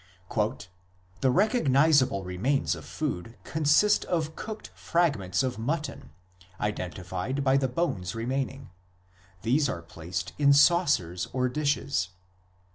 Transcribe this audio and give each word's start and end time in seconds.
"The 1.19 1.29
recogniz 1.31 2.01
able 2.01 2.23
remains 2.23 2.73
of 2.73 2.85
food 2.85 3.37
consist 3.43 4.03
of 4.05 4.35
cooked 4.35 4.69
fragments 4.73 5.43
of 5.43 5.59
mutton, 5.59 6.09
identified 6.59 7.43
by 7.43 7.55
the 7.57 7.67
bones 7.69 8.15
remaining. 8.15 8.71
These 9.43 9.69
are 9.69 9.83
placed 9.83 10.33
in 10.39 10.53
saucers 10.53 11.27
or 11.33 11.49
dishes. 11.49 12.09